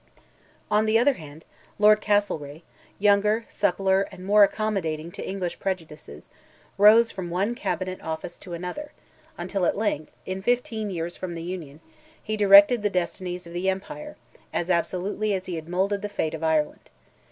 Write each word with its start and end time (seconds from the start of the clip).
On 0.71 0.87
the 0.87 0.97
other 0.97 1.13
hand, 1.13 1.45
Lord 1.77 2.01
Castlereagh, 2.01 2.63
younger, 2.97 3.45
suppler, 3.51 4.07
and 4.11 4.25
more 4.25 4.43
accommodating 4.43 5.11
to 5.11 5.23
English 5.29 5.59
prejudices, 5.59 6.31
rose 6.79 7.11
from 7.11 7.29
one 7.29 7.53
Cabinet 7.53 8.01
office 8.01 8.39
to 8.39 8.53
another, 8.53 8.93
until 9.37 9.63
at 9.63 9.77
length, 9.77 10.11
in 10.25 10.41
fifteen 10.41 10.89
years 10.89 11.15
from 11.15 11.35
the 11.35 11.43
Union, 11.43 11.81
he 12.23 12.35
directed 12.35 12.81
the 12.81 12.89
destinies 12.89 13.45
of 13.45 13.53
the 13.53 13.69
Empire, 13.69 14.17
as 14.51 14.71
absolutely, 14.71 15.35
as 15.35 15.45
he 15.45 15.53
had 15.53 15.69
moulded 15.69 16.01
the 16.01 16.09
fate 16.09 16.33
of 16.33 16.43
Ireland. 16.43 16.89